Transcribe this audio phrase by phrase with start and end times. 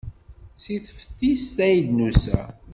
[0.63, 2.41] Seg teftist ay d-nusa.